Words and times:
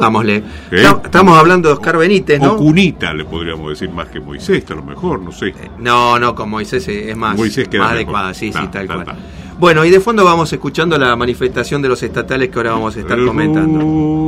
Dámosle. 0.00 0.36
¿Eh? 0.70 0.84
Estamos- 1.04 1.36
hablando 1.36 1.68
de 1.68 1.74
Oscar 1.74 1.96
Benítez, 1.98 2.40
¿no? 2.40 2.52
O 2.52 2.56
cunita, 2.56 3.12
le 3.12 3.24
podríamos 3.24 3.70
decir 3.70 3.90
más 3.90 4.06
que 4.06 4.20
Moisés, 4.20 4.62
a 4.70 4.76
lo 4.76 4.84
mejor, 4.84 5.18
no 5.20 5.32
sé. 5.32 5.52
No, 5.80 6.20
no, 6.20 6.36
con 6.36 6.48
Moisés 6.50 6.86
es 6.86 7.16
más, 7.16 7.36
Moisés 7.36 7.66
queda 7.66 7.80
más 7.82 7.88
mejor. 7.90 7.96
adecuada, 8.04 8.32
sí, 8.32 8.52
sí, 8.52 8.52
Ta, 8.52 8.70
tal 8.70 8.86
ta, 8.86 8.94
cual. 8.94 9.06
ta. 9.06 9.16
Bueno, 9.58 9.84
y 9.84 9.90
de 9.90 9.98
fondo 9.98 10.24
vamos 10.24 10.52
escuchando 10.52 10.96
la 10.98 11.16
manifestación 11.16 11.82
de 11.82 11.88
los 11.88 12.00
estatales 12.00 12.48
que 12.48 12.58
ahora 12.60 12.70
vamos 12.74 12.96
a 12.96 13.00
estar 13.00 13.18
El 13.18 13.26
comentando. 13.26 13.80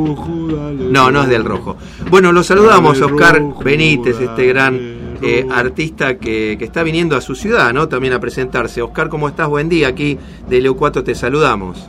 rojo, 0.09 0.49
dale, 0.57 0.85
No, 0.91 1.13
no 1.13 1.23
es 1.23 1.29
del 1.29 1.45
rojo. 1.45 1.77
Bueno, 2.11 2.33
lo 2.33 2.43
saludamos, 2.43 3.01
Oscar 3.01 3.39
rojo, 3.39 3.63
Benítez, 3.63 4.21
este 4.21 4.47
gran 4.49 4.77
eh, 5.23 5.47
artista 5.55 6.19
que, 6.19 6.57
que 6.59 6.65
está 6.65 6.83
viniendo 6.83 7.17
a 7.17 7.21
su 7.21 7.37
ciudad, 7.37 7.73
¿no? 7.73 7.87
También 7.87 8.13
a 8.15 8.19
presentarse. 8.19 8.83
Oscar, 8.83 9.09
¿cómo 9.09 9.29
estás? 9.29 9.47
Buen 9.47 9.69
día, 9.69 9.87
aquí 9.87 10.19
de 10.49 10.61
Leo4 10.65 11.05
te 11.05 11.15
saludamos. 11.15 11.89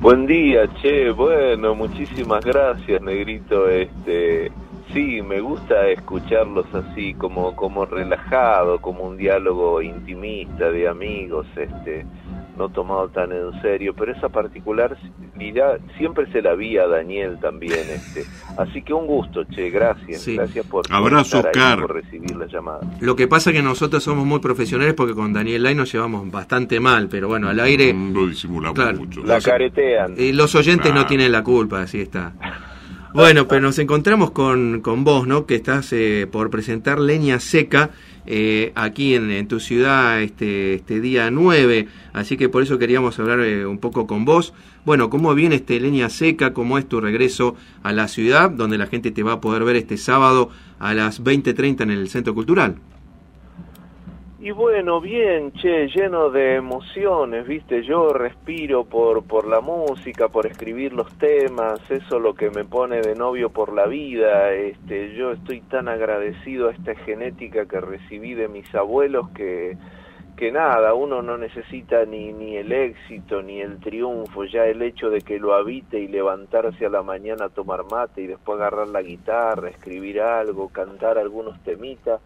Buen 0.00 0.24
día, 0.24 0.66
che. 0.80 1.10
Bueno, 1.10 1.74
muchísimas 1.74 2.42
gracias, 2.42 3.02
Negrito. 3.02 3.68
Este, 3.68 4.50
sí, 4.94 5.20
me 5.20 5.42
gusta 5.42 5.88
escucharlos 5.88 6.64
así, 6.74 7.12
como, 7.12 7.54
como 7.54 7.84
relajado, 7.84 8.80
como 8.80 9.04
un 9.04 9.18
diálogo 9.18 9.82
intimista 9.82 10.70
de 10.70 10.88
amigos, 10.88 11.46
este, 11.54 12.06
no 12.58 12.68
tomado 12.68 13.08
tan 13.08 13.32
en 13.32 13.60
serio. 13.62 13.94
Pero 13.96 14.12
esa 14.12 14.28
particularidad 14.28 15.78
siempre 15.98 16.30
se 16.32 16.42
la 16.42 16.54
vi 16.54 16.78
a 16.78 16.86
Daniel 16.86 17.38
también, 17.40 17.80
este. 17.94 18.24
Así 18.56 18.82
que 18.82 18.92
un 18.92 19.06
gusto, 19.06 19.44
che. 19.44 19.70
Gracias, 19.70 20.22
Sí. 20.22 20.36
gracias 20.36 20.66
por, 20.66 20.84
Abrazo, 20.90 21.38
estar 21.38 21.56
ahí, 21.74 21.80
por 21.80 21.94
recibir 21.94 22.36
la 22.36 22.46
llamada. 22.46 22.80
Lo 23.00 23.16
que 23.16 23.28
pasa 23.28 23.50
es 23.50 23.56
que 23.56 23.62
nosotros 23.62 24.02
somos 24.02 24.24
muy 24.26 24.40
profesionales 24.40 24.94
porque 24.94 25.14
con 25.14 25.32
Daniel 25.32 25.62
Lai 25.62 25.74
nos 25.74 25.92
llevamos 25.92 26.30
bastante 26.30 26.80
mal, 26.80 27.08
pero 27.08 27.28
bueno, 27.28 27.48
al 27.48 27.60
aire 27.60 27.92
Mm, 27.94 28.14
Lo 28.14 28.26
disimulamos 28.26 28.74
Claro. 28.74 28.98
mucho. 28.98 29.22
La 29.24 29.40
caretean. 29.40 30.14
eh, 30.16 30.32
los 30.32 30.54
oyentes 30.54 30.92
no 30.94 31.06
tienen 31.06 31.32
la 31.32 31.42
culpa, 31.42 31.82
así 31.82 32.00
está. 32.00 32.32
Bueno, 33.12 33.48
pero 33.48 33.60
nos 33.62 33.78
encontramos 33.80 34.30
con, 34.30 34.80
con 34.82 35.02
vos, 35.02 35.26
¿no? 35.26 35.44
Que 35.46 35.56
estás 35.56 35.92
eh, 35.92 36.28
por 36.30 36.48
presentar 36.50 37.00
Leña 37.00 37.40
Seca 37.40 37.90
eh, 38.26 38.72
aquí 38.74 39.14
en, 39.14 39.46
tu 39.48 39.60
ciudad 39.60 40.20
este, 40.20 40.74
este 40.74 41.00
día 41.00 41.30
9, 41.30 41.88
así 42.12 42.36
que 42.36 42.48
por 42.48 42.62
eso 42.62 42.78
queríamos 42.78 43.18
hablar 43.18 43.40
eh, 43.40 43.66
un 43.66 43.78
poco 43.78 44.06
con 44.06 44.24
vos. 44.24 44.52
Bueno, 44.84 45.10
¿cómo 45.10 45.34
viene 45.34 45.56
este 45.56 45.78
Leña 45.80 46.08
Seca? 46.08 46.52
¿Cómo 46.54 46.78
es 46.78 46.88
tu 46.88 47.00
regreso 47.00 47.56
a 47.82 47.92
la 47.92 48.08
ciudad, 48.08 48.50
donde 48.50 48.78
la 48.78 48.86
gente 48.86 49.10
te 49.10 49.22
va 49.22 49.32
a 49.32 49.40
poder 49.40 49.64
ver 49.64 49.76
este 49.76 49.96
sábado 49.96 50.50
a 50.78 50.94
las 50.94 51.22
20.30 51.22 51.82
en 51.82 51.90
el 51.90 52.08
Centro 52.08 52.34
Cultural? 52.34 52.76
Y 54.42 54.52
bueno, 54.52 55.02
bien, 55.02 55.52
che, 55.52 55.86
lleno 55.88 56.30
de 56.30 56.54
emociones, 56.54 57.46
viste, 57.46 57.82
yo 57.82 58.10
respiro 58.14 58.84
por, 58.84 59.22
por 59.24 59.46
la 59.46 59.60
música, 59.60 60.28
por 60.28 60.46
escribir 60.46 60.94
los 60.94 61.12
temas, 61.18 61.78
eso 61.90 62.16
es 62.16 62.22
lo 62.22 62.32
que 62.32 62.48
me 62.48 62.64
pone 62.64 63.02
de 63.02 63.14
novio 63.14 63.50
por 63.50 63.74
la 63.74 63.84
vida, 63.84 64.50
este, 64.54 65.14
yo 65.14 65.32
estoy 65.32 65.60
tan 65.60 65.88
agradecido 65.88 66.70
a 66.70 66.72
esta 66.72 66.94
genética 66.94 67.66
que 67.66 67.82
recibí 67.82 68.32
de 68.32 68.48
mis 68.48 68.74
abuelos 68.74 69.28
que, 69.34 69.76
que 70.38 70.50
nada, 70.50 70.94
uno 70.94 71.20
no 71.20 71.36
necesita 71.36 72.06
ni, 72.06 72.32
ni 72.32 72.56
el 72.56 72.72
éxito 72.72 73.42
ni 73.42 73.60
el 73.60 73.78
triunfo, 73.78 74.46
ya 74.46 74.64
el 74.64 74.80
hecho 74.80 75.10
de 75.10 75.20
que 75.20 75.38
lo 75.38 75.52
habite 75.52 75.98
y 75.98 76.08
levantarse 76.08 76.86
a 76.86 76.88
la 76.88 77.02
mañana 77.02 77.44
a 77.44 77.48
tomar 77.50 77.84
mate 77.90 78.22
y 78.22 78.26
después 78.26 78.58
agarrar 78.58 78.88
la 78.88 79.02
guitarra, 79.02 79.68
escribir 79.68 80.22
algo, 80.22 80.70
cantar 80.70 81.18
algunos 81.18 81.62
temitas, 81.62 82.22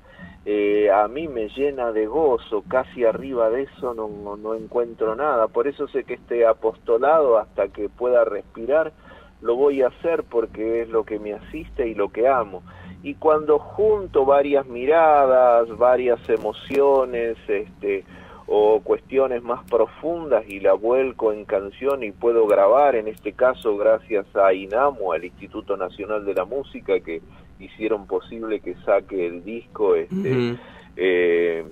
eh, 0.46 0.90
a 0.90 1.08
mí 1.08 1.26
me 1.28 1.48
llena 1.48 1.92
de 1.92 2.06
gozo, 2.06 2.62
casi 2.68 3.04
arriba 3.04 3.48
de 3.50 3.62
eso 3.62 3.94
no, 3.94 4.08
no, 4.08 4.36
no 4.36 4.54
encuentro 4.54 5.16
nada, 5.16 5.48
por 5.48 5.66
eso 5.66 5.88
sé 5.88 6.04
que 6.04 6.14
este 6.14 6.46
apostolado 6.46 7.38
hasta 7.38 7.68
que 7.68 7.88
pueda 7.88 8.24
respirar 8.24 8.92
lo 9.40 9.56
voy 9.56 9.82
a 9.82 9.88
hacer 9.88 10.24
porque 10.24 10.82
es 10.82 10.88
lo 10.88 11.04
que 11.04 11.18
me 11.18 11.34
asiste 11.34 11.86
y 11.88 11.94
lo 11.94 12.08
que 12.08 12.28
amo. 12.28 12.62
Y 13.02 13.14
cuando 13.16 13.58
junto 13.58 14.24
varias 14.24 14.66
miradas, 14.66 15.68
varias 15.76 16.26
emociones, 16.30 17.36
este, 17.46 18.04
o 18.46 18.80
cuestiones 18.80 19.42
más 19.42 19.64
profundas 19.70 20.44
y 20.48 20.60
la 20.60 20.74
vuelco 20.74 21.32
en 21.32 21.44
canción 21.44 22.02
y 22.02 22.12
puedo 22.12 22.46
grabar, 22.46 22.94
en 22.94 23.08
este 23.08 23.32
caso 23.32 23.76
gracias 23.76 24.26
a 24.36 24.52
INAMO, 24.52 25.12
al 25.12 25.24
Instituto 25.24 25.76
Nacional 25.76 26.24
de 26.24 26.34
la 26.34 26.44
Música, 26.44 27.00
que 27.00 27.22
hicieron 27.58 28.06
posible 28.06 28.60
que 28.60 28.74
saque 28.84 29.26
el 29.26 29.44
disco, 29.44 29.94
este, 29.94 30.56
eh, 30.96 31.64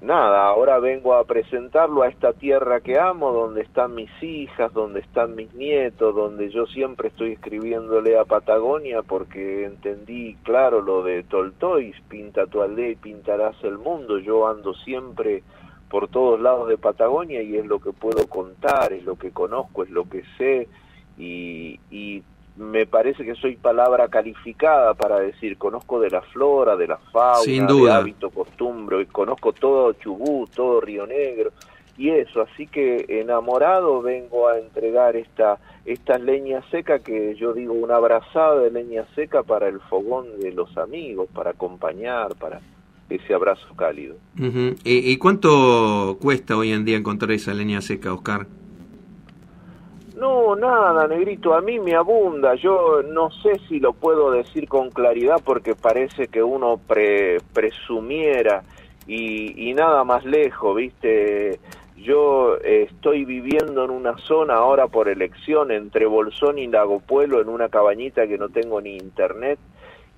nada, 0.00 0.48
ahora 0.48 0.80
vengo 0.80 1.14
a 1.14 1.24
presentarlo 1.24 2.02
a 2.02 2.08
esta 2.08 2.32
tierra 2.32 2.80
que 2.80 2.98
amo, 2.98 3.32
donde 3.32 3.62
están 3.62 3.94
mis 3.94 4.10
hijas, 4.22 4.72
donde 4.72 5.00
están 5.00 5.36
mis 5.36 5.54
nietos, 5.54 6.16
donde 6.16 6.50
yo 6.50 6.66
siempre 6.66 7.08
estoy 7.08 7.32
escribiéndole 7.32 8.18
a 8.18 8.24
Patagonia 8.24 9.02
porque 9.02 9.66
entendí 9.66 10.36
claro 10.42 10.80
lo 10.80 11.02
de 11.02 11.22
Toltoy, 11.22 11.94
pinta 12.08 12.46
tu 12.46 12.62
aldea 12.62 12.90
y 12.90 12.96
pintarás 12.96 13.56
el 13.62 13.78
mundo, 13.78 14.18
yo 14.18 14.48
ando 14.48 14.74
siempre 14.74 15.42
por 15.90 16.08
todos 16.08 16.40
lados 16.40 16.68
de 16.68 16.78
Patagonia 16.78 17.42
y 17.42 17.56
es 17.56 17.66
lo 17.66 17.80
que 17.80 17.92
puedo 17.92 18.26
contar, 18.28 18.92
es 18.92 19.04
lo 19.04 19.16
que 19.16 19.32
conozco, 19.32 19.82
es 19.82 19.90
lo 19.90 20.08
que 20.08 20.22
sé 20.38 20.68
y, 21.18 21.78
y 21.90 22.22
me 22.56 22.86
parece 22.86 23.24
que 23.24 23.34
soy 23.34 23.56
palabra 23.56 24.08
calificada 24.08 24.94
para 24.94 25.18
decir 25.18 25.58
conozco 25.58 25.98
de 26.00 26.10
la 26.10 26.22
flora, 26.22 26.76
de 26.76 26.86
la 26.86 26.96
fauna, 26.96 27.40
Sin 27.42 27.66
de 27.66 27.72
duda. 27.72 27.96
hábito, 27.96 28.30
costumbre, 28.30 29.02
y 29.02 29.06
conozco 29.06 29.52
todo 29.52 29.92
Chubut, 29.94 30.50
todo 30.54 30.80
Río 30.80 31.06
Negro 31.06 31.50
y 31.98 32.10
eso, 32.10 32.40
así 32.40 32.66
que 32.66 33.04
enamorado 33.08 34.00
vengo 34.00 34.48
a 34.48 34.58
entregar 34.58 35.16
esta 35.16 35.58
esta 35.84 36.18
leña 36.18 36.62
seca 36.70 37.00
que 37.00 37.34
yo 37.34 37.52
digo 37.52 37.72
una 37.74 37.96
abrazada 37.96 38.60
de 38.60 38.70
leña 38.70 39.04
seca 39.14 39.42
para 39.42 39.66
el 39.68 39.80
fogón 39.80 40.38
de 40.40 40.52
los 40.52 40.76
amigos, 40.78 41.28
para 41.34 41.50
acompañar, 41.50 42.36
para 42.36 42.60
ese 43.10 43.34
abrazo 43.34 43.66
cálido. 43.76 44.16
¿Y, 44.84 45.12
y 45.12 45.16
cuánto 45.18 46.16
cuesta 46.20 46.56
hoy 46.56 46.72
en 46.72 46.84
día 46.84 46.96
encontrar 46.96 47.32
esa 47.32 47.52
leña 47.52 47.82
seca, 47.82 48.14
Oscar? 48.14 48.46
No, 50.16 50.54
nada, 50.54 51.08
negrito, 51.08 51.54
a 51.54 51.60
mí 51.60 51.78
me 51.78 51.94
abunda. 51.94 52.54
Yo 52.54 53.02
no 53.02 53.30
sé 53.30 53.58
si 53.68 53.80
lo 53.80 53.92
puedo 53.94 54.30
decir 54.30 54.68
con 54.68 54.90
claridad 54.90 55.40
porque 55.44 55.74
parece 55.74 56.28
que 56.28 56.42
uno 56.42 56.78
pre- 56.86 57.40
presumiera 57.54 58.62
y, 59.06 59.70
y 59.70 59.72
nada 59.74 60.04
más 60.04 60.24
lejos, 60.24 60.76
¿viste? 60.76 61.58
Yo 61.96 62.56
eh, 62.62 62.88
estoy 62.90 63.24
viviendo 63.24 63.84
en 63.84 63.90
una 63.90 64.16
zona 64.18 64.54
ahora 64.54 64.88
por 64.88 65.08
elección 65.08 65.70
entre 65.70 66.06
Bolsón 66.06 66.58
y 66.58 66.66
Lago 66.66 67.00
Pueblo 67.00 67.40
en 67.40 67.48
una 67.48 67.68
cabañita 67.68 68.26
que 68.26 68.38
no 68.38 68.50
tengo 68.50 68.80
ni 68.80 68.96
internet 68.96 69.58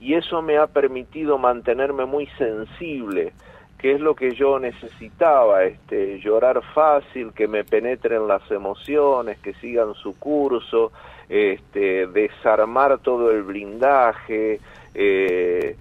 y 0.02 0.14
eso 0.14 0.42
me 0.42 0.58
ha 0.58 0.66
permitido 0.66 1.38
mantenerme 1.38 2.04
muy 2.06 2.26
sensible 2.36 3.32
que 3.78 3.92
es 3.94 4.00
lo 4.00 4.14
que 4.14 4.32
yo 4.36 4.60
necesitaba, 4.60 5.64
este, 5.64 6.20
llorar 6.20 6.62
fácil, 6.72 7.32
que 7.32 7.48
me 7.48 7.64
penetren 7.64 8.28
las 8.28 8.48
emociones, 8.48 9.38
que 9.40 9.54
sigan 9.54 9.94
su 9.94 10.16
curso, 10.20 10.92
este, 11.28 12.06
desarmar 12.06 12.98
todo 12.98 13.32
el 13.32 13.42
blindaje, 13.42 14.60
eh, 14.94 15.76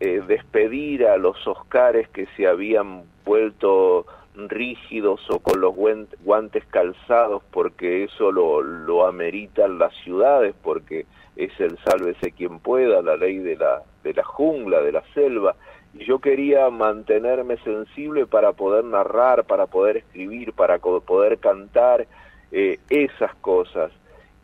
eh, 0.00 0.22
despedir 0.26 1.06
a 1.06 1.16
los 1.16 1.46
Oscares 1.46 2.08
que 2.10 2.26
se 2.36 2.46
habían 2.46 3.04
vuelto 3.24 4.04
rígidos 4.36 5.20
o 5.30 5.38
con 5.38 5.60
los 5.62 5.74
guantes 5.74 6.64
calzados 6.66 7.42
porque 7.50 8.04
eso 8.04 8.32
lo, 8.32 8.60
lo 8.60 9.06
ameritan 9.06 9.78
las 9.78 9.94
ciudades 10.02 10.54
porque 10.62 11.06
es 11.36 11.58
el 11.58 11.78
sálvese 11.78 12.32
quien 12.32 12.58
pueda, 12.60 13.02
la 13.02 13.16
ley 13.16 13.38
de 13.38 13.56
la, 13.56 13.82
de 14.02 14.14
la 14.14 14.24
jungla, 14.24 14.80
de 14.80 14.92
la 14.92 15.02
selva. 15.14 15.56
Y 15.94 16.04
yo 16.04 16.18
quería 16.18 16.70
mantenerme 16.70 17.56
sensible 17.58 18.26
para 18.26 18.52
poder 18.52 18.84
narrar, 18.84 19.44
para 19.44 19.66
poder 19.66 19.98
escribir, 19.98 20.52
para 20.52 20.78
poder 20.78 21.38
cantar 21.38 22.06
eh, 22.52 22.78
esas 22.88 23.34
cosas. 23.36 23.92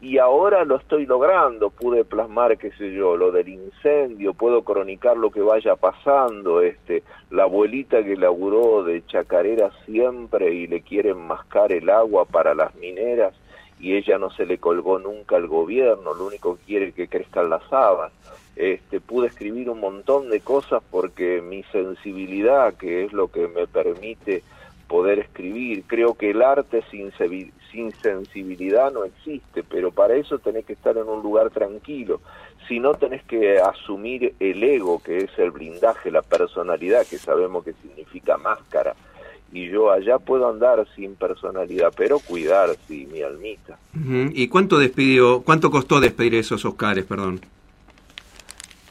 Y 0.00 0.16
ahora 0.16 0.64
lo 0.64 0.76
estoy 0.76 1.04
logrando, 1.04 1.68
pude 1.68 2.06
plasmar, 2.06 2.56
qué 2.56 2.70
sé 2.72 2.92
yo, 2.92 3.16
lo 3.18 3.30
del 3.32 3.48
incendio, 3.48 4.32
puedo 4.32 4.62
cronicar 4.62 5.16
lo 5.16 5.30
que 5.30 5.42
vaya 5.42 5.76
pasando, 5.76 6.62
este, 6.62 7.02
la 7.30 7.42
abuelita 7.42 8.02
que 8.02 8.16
laburó 8.16 8.82
de 8.82 9.04
chacarera 9.04 9.70
siempre 9.84 10.54
y 10.54 10.66
le 10.68 10.80
quieren 10.80 11.18
mascar 11.18 11.70
el 11.72 11.90
agua 11.90 12.24
para 12.24 12.54
las 12.54 12.74
mineras 12.76 13.34
y 13.80 13.96
ella 13.96 14.18
no 14.18 14.30
se 14.30 14.46
le 14.46 14.58
colgó 14.58 14.98
nunca 14.98 15.36
al 15.36 15.46
gobierno, 15.46 16.14
lo 16.14 16.26
único 16.26 16.56
que 16.56 16.64
quiere 16.64 16.88
es 16.88 16.94
que 16.94 17.08
crezcan 17.08 17.50
las 17.50 17.62
habas. 17.72 18.12
Este, 18.56 19.00
pude 19.00 19.28
escribir 19.28 19.70
un 19.70 19.80
montón 19.80 20.28
de 20.28 20.40
cosas 20.40 20.82
porque 20.90 21.40
mi 21.40 21.62
sensibilidad, 21.64 22.74
que 22.74 23.04
es 23.04 23.12
lo 23.12 23.28
que 23.28 23.48
me 23.48 23.66
permite 23.66 24.42
poder 24.86 25.20
escribir, 25.20 25.84
creo 25.86 26.14
que 26.14 26.30
el 26.30 26.42
arte 26.42 26.82
sin, 26.90 27.12
sin 27.70 27.92
sensibilidad 27.92 28.92
no 28.92 29.04
existe, 29.04 29.62
pero 29.62 29.92
para 29.92 30.14
eso 30.14 30.40
tenés 30.40 30.66
que 30.66 30.72
estar 30.72 30.96
en 30.96 31.08
un 31.08 31.22
lugar 31.22 31.50
tranquilo, 31.50 32.20
si 32.66 32.80
no 32.80 32.94
tenés 32.94 33.22
que 33.24 33.58
asumir 33.58 34.34
el 34.40 34.62
ego, 34.62 35.00
que 35.02 35.18
es 35.18 35.38
el 35.38 35.52
blindaje, 35.52 36.10
la 36.10 36.22
personalidad, 36.22 37.06
que 37.06 37.18
sabemos 37.18 37.64
que 37.64 37.72
significa 37.74 38.36
máscara, 38.36 38.94
y 39.52 39.68
yo 39.68 39.90
allá 39.90 40.18
puedo 40.18 40.48
andar 40.48 40.86
sin 40.94 41.16
personalidad, 41.16 41.92
pero 41.96 42.18
cuidar, 42.18 42.70
sí, 42.86 43.08
mi 43.10 43.22
almita. 43.22 43.78
¿Y 43.94 44.48
cuánto 44.48 44.78
despidió, 44.78 45.42
cuánto 45.42 45.70
costó 45.70 46.00
despedir 46.00 46.36
esos 46.36 46.64
Oscares, 46.64 47.04
perdón? 47.04 47.40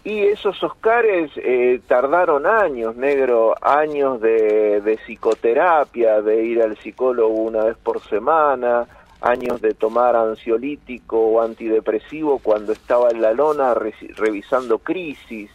Y 0.03 0.19
esos 0.19 0.61
Oscares 0.63 1.31
eh, 1.35 1.81
tardaron 1.87 2.45
años, 2.45 2.95
negro, 2.95 3.55
años 3.61 4.21
de, 4.21 4.81
de, 4.81 4.97
psicoterapia, 4.97 6.21
de 6.21 6.43
ir 6.43 6.61
al 6.61 6.77
psicólogo 6.77 7.33
una 7.33 7.65
vez 7.65 7.77
por 7.77 8.01
semana, 8.01 8.87
años 9.21 9.61
de 9.61 9.73
tomar 9.73 10.15
ansiolítico 10.15 11.19
o 11.19 11.41
antidepresivo 11.41 12.39
cuando 12.39 12.71
estaba 12.71 13.09
en 13.11 13.21
la 13.21 13.33
lona 13.33 13.73
revisando 13.73 14.79
crisis, 14.79 15.49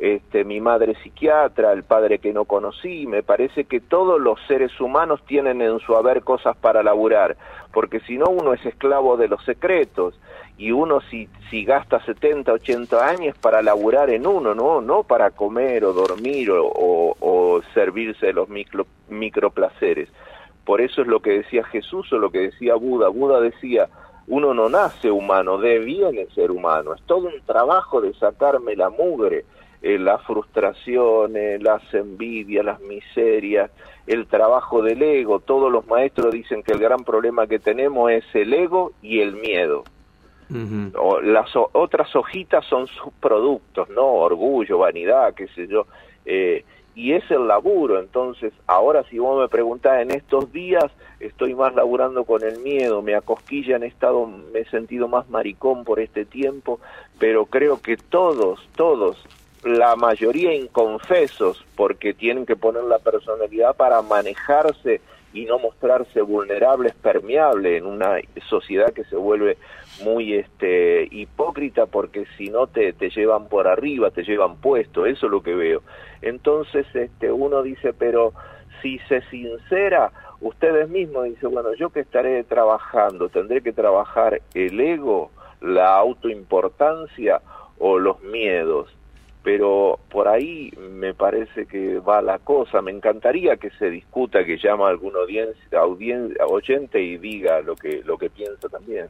este, 0.00 0.44
mi 0.44 0.62
madre 0.62 0.94
psiquiatra, 1.02 1.72
el 1.72 1.84
padre 1.84 2.20
que 2.20 2.32
no 2.32 2.46
conocí, 2.46 3.06
me 3.06 3.22
parece 3.22 3.64
que 3.64 3.80
todos 3.80 4.18
los 4.18 4.40
seres 4.48 4.80
humanos 4.80 5.20
tienen 5.26 5.60
en 5.60 5.78
su 5.80 5.94
haber 5.94 6.22
cosas 6.22 6.56
para 6.56 6.82
laburar, 6.82 7.36
porque 7.70 8.00
si 8.00 8.16
no 8.16 8.30
uno 8.30 8.54
es 8.54 8.64
esclavo 8.64 9.18
de 9.18 9.28
los 9.28 9.44
secretos 9.44 10.18
y 10.56 10.72
uno 10.72 11.02
si, 11.10 11.28
si 11.50 11.66
gasta 11.66 12.02
70, 12.02 12.50
80 12.50 13.08
años 13.08 13.36
para 13.38 13.60
laburar 13.60 14.08
en 14.08 14.26
uno, 14.26 14.54
no, 14.54 14.80
no 14.80 15.02
para 15.02 15.32
comer 15.32 15.84
o 15.84 15.92
dormir 15.92 16.50
o, 16.50 17.60
servirse 17.74 18.26
de 18.26 18.32
los 18.32 18.48
micro, 18.48 18.86
microplaceres. 19.10 20.08
Por 20.64 20.80
eso 20.80 21.02
es 21.02 21.08
lo 21.08 21.20
que 21.20 21.30
decía 21.30 21.62
Jesús 21.64 22.10
o 22.12 22.18
lo 22.18 22.30
que 22.30 22.38
decía 22.38 22.74
Buda. 22.74 23.08
Buda 23.08 23.38
decía, 23.40 23.88
uno 24.28 24.54
no 24.54 24.70
nace 24.70 25.10
humano, 25.10 25.58
deviene 25.58 26.26
ser 26.34 26.50
humano. 26.50 26.94
Es 26.94 27.02
todo 27.02 27.28
un 27.28 27.40
trabajo 27.44 28.00
de 28.00 28.14
sacarme 28.14 28.76
la 28.76 28.88
mugre, 28.88 29.44
eh, 29.82 29.98
las 29.98 30.22
frustraciones, 30.24 31.62
las 31.62 31.82
envidias, 31.94 32.64
las 32.64 32.80
miserias, 32.80 33.70
el 34.06 34.26
trabajo 34.26 34.82
del 34.82 35.02
ego. 35.02 35.40
Todos 35.40 35.72
los 35.72 35.86
maestros 35.86 36.32
dicen 36.32 36.62
que 36.62 36.72
el 36.72 36.78
gran 36.78 37.04
problema 37.04 37.46
que 37.46 37.58
tenemos 37.58 38.10
es 38.10 38.24
el 38.34 38.52
ego 38.52 38.92
y 39.02 39.20
el 39.20 39.36
miedo. 39.36 39.84
o, 40.98 41.20
las 41.20 41.50
otras 41.54 42.14
hojitas 42.14 42.64
son 42.66 42.88
subproductos, 42.88 43.88
¿no? 43.90 44.06
Orgullo, 44.06 44.78
vanidad, 44.78 45.32
qué 45.34 45.46
sé 45.48 45.66
yo. 45.66 45.86
Eh, 46.26 46.64
y 46.94 47.12
es 47.12 47.30
el 47.30 47.48
laburo. 47.48 47.98
Entonces, 48.00 48.52
ahora 48.66 49.04
si 49.04 49.18
vos 49.18 49.40
me 49.40 49.48
preguntás 49.48 50.02
en 50.02 50.10
estos 50.10 50.52
días, 50.52 50.84
estoy 51.20 51.54
más 51.54 51.74
laburando 51.74 52.24
con 52.24 52.42
el 52.42 52.58
miedo, 52.58 53.00
me 53.00 53.14
acosquilla 53.14 53.76
en 53.76 53.84
estado, 53.84 54.26
me 54.26 54.60
he 54.60 54.64
sentido 54.66 55.08
más 55.08 55.28
maricón 55.30 55.84
por 55.84 56.00
este 56.00 56.24
tiempo, 56.24 56.80
pero 57.18 57.46
creo 57.46 57.80
que 57.80 57.96
todos, 57.96 58.68
todos, 58.76 59.24
la 59.64 59.94
mayoría 59.96 60.54
inconfesos, 60.54 61.64
porque 61.76 62.14
tienen 62.14 62.46
que 62.46 62.56
poner 62.56 62.84
la 62.84 62.98
personalidad 62.98 63.76
para 63.76 64.00
manejarse 64.02 65.00
y 65.32 65.44
no 65.44 65.58
mostrarse 65.58 66.22
vulnerables, 66.22 66.94
permeables 66.94 67.78
en 67.78 67.86
una 67.86 68.18
sociedad 68.48 68.92
que 68.92 69.04
se 69.04 69.16
vuelve 69.16 69.58
muy 70.02 70.34
este 70.34 71.06
hipócrita 71.10 71.86
porque 71.86 72.24
si 72.36 72.48
no 72.48 72.66
te, 72.66 72.92
te 72.92 73.10
llevan 73.10 73.48
por 73.48 73.68
arriba, 73.68 74.10
te 74.10 74.24
llevan 74.24 74.56
puesto, 74.56 75.06
eso 75.06 75.26
es 75.26 75.32
lo 75.32 75.42
que 75.42 75.54
veo. 75.54 75.82
Entonces 76.22 76.86
este 76.94 77.30
uno 77.30 77.62
dice, 77.62 77.92
pero 77.92 78.32
si 78.82 78.98
se 79.08 79.20
sincera, 79.30 80.10
ustedes 80.40 80.88
mismos 80.88 81.24
dicen, 81.24 81.50
bueno, 81.50 81.74
yo 81.74 81.90
que 81.90 82.00
estaré 82.00 82.42
trabajando, 82.44 83.28
tendré 83.28 83.62
que 83.62 83.72
trabajar 83.72 84.40
el 84.54 84.80
ego, 84.80 85.30
la 85.60 85.96
autoimportancia 85.96 87.40
o 87.78 87.98
los 87.98 88.20
miedos 88.22 88.88
pero 89.42 89.98
por 90.10 90.28
ahí 90.28 90.70
me 90.78 91.14
parece 91.14 91.66
que 91.66 91.98
va 91.98 92.20
la 92.20 92.38
cosa. 92.38 92.82
Me 92.82 92.90
encantaría 92.90 93.56
que 93.56 93.70
se 93.70 93.90
discuta, 93.90 94.44
que 94.44 94.58
llama 94.58 94.86
a 94.86 94.90
algún 94.90 95.16
audiencia, 95.16 95.78
audiencia, 95.78 96.46
oyente 96.46 97.00
y 97.02 97.16
diga 97.16 97.60
lo 97.62 97.74
que, 97.74 98.02
lo 98.04 98.18
que 98.18 98.30
piensa 98.30 98.68
también. 98.68 99.06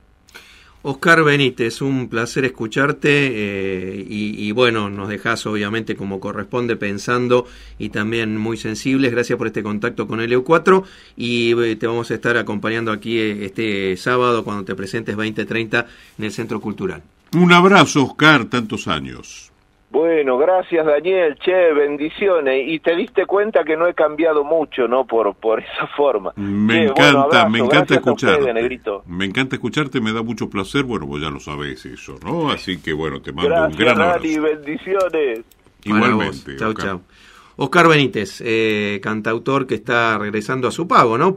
Oscar 0.83 1.23
Benítez, 1.23 1.83
un 1.83 2.09
placer 2.09 2.47
escucharte 2.47 3.11
eh, 3.11 4.07
y, 4.09 4.49
y, 4.49 4.53
bueno, 4.53 4.89
nos 4.89 5.11
dejas 5.11 5.45
obviamente 5.45 5.95
como 5.95 6.21
corresponde 6.21 6.75
pensando 6.77 7.47
y 7.79 7.91
también 7.91 8.39
muy 8.39 8.57
sensibles. 8.57 9.13
Gracias 9.13 9.37
por 9.37 9.49
este 9.49 9.63
contacto 9.63 10.07
con 10.07 10.23
el 10.23 10.33
EU4 10.33 10.85
y 11.19 11.53
eh, 11.61 11.77
te 11.77 11.87
vamos 11.87 12.11
a 12.11 12.15
estar 12.15 12.39
acompañando 12.39 12.93
aquí 12.93 13.19
eh, 13.19 13.45
este 13.45 13.95
sábado 13.99 14.43
cuando 14.43 14.65
te 14.65 14.75
presentes 14.75 15.17
2030 15.17 15.87
en 16.17 16.25
el 16.25 16.33
Centro 16.33 16.61
Cultural. 16.63 17.03
Un 17.35 17.53
abrazo, 17.53 18.05
Oscar, 18.05 18.47
tantos 18.47 18.89
años. 18.89 19.53
Bueno, 19.91 20.39
gracias 20.39 20.87
Daniel, 20.87 21.37
che, 21.45 21.73
bendiciones. 21.73 22.63
Y 22.69 22.79
te 22.79 22.95
diste 22.95 23.27
cuenta 23.27 23.65
que 23.65 23.77
no 23.77 23.89
he 23.89 23.95
cambiado 23.95 24.45
mucho, 24.45 24.87
¿no? 24.87 25.05
Por, 25.05 25.35
por 25.35 25.61
esa 25.61 25.89
forma. 25.97 26.33
Me 26.37 26.75
che, 26.75 26.83
encanta, 26.85 27.03
bueno, 27.03 27.21
abrazo, 27.23 27.49
me 27.51 27.59
encanta 27.59 27.95
escucharte. 27.95 28.51
Ustedes. 28.53 29.07
Me 29.07 29.25
encanta 29.25 29.57
escucharte, 29.57 30.01
me 30.01 30.13
da 30.13 30.23
mucho 30.23 30.49
placer. 30.49 30.85
Bueno, 30.85 31.07
vos 31.07 31.21
ya 31.21 31.29
lo 31.29 31.41
sabés 31.41 31.85
eso, 31.87 32.15
¿no? 32.25 32.51
Así 32.51 32.81
que 32.81 32.93
bueno, 32.93 33.21
te 33.21 33.33
mando 33.33 33.51
gracias, 33.51 33.73
un 33.73 33.85
gran 33.85 34.01
abrazo. 34.01 34.21
Dani, 34.23 34.39
bendiciones. 34.39 35.41
Igualmente. 35.83 36.57
Chau, 36.57 36.73
chau. 36.75 37.01
Oscar 37.57 37.89
Benítez, 37.89 38.41
eh, 38.43 39.01
cantautor 39.03 39.67
que 39.67 39.75
está 39.75 40.17
regresando 40.17 40.69
a 40.69 40.71
su 40.71 40.89
pago, 40.89 41.19
¿no? 41.19 41.37